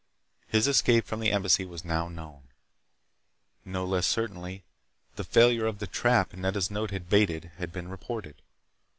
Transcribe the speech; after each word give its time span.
His 0.47 0.67
escape 0.67 1.05
from 1.05 1.19
the 1.19 1.31
Embassy 1.31 1.63
was 1.63 1.85
now 1.85 2.07
known. 2.07 2.47
No 3.63 3.85
less 3.85 4.07
certainly, 4.07 4.63
the 5.15 5.23
failure 5.23 5.67
of 5.67 5.77
the 5.77 5.85
trap 5.85 6.33
Nedda's 6.33 6.71
note 6.71 6.89
had 6.89 7.07
baited 7.07 7.51
had 7.59 7.71
been 7.71 7.87
reported. 7.87 8.41